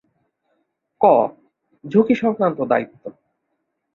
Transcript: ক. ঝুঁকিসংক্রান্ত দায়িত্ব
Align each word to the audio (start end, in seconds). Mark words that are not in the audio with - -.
ক. 1.01 1.03
ঝুঁকিসংক্রান্ত 1.83 2.59
দায়িত্ব 2.63 3.01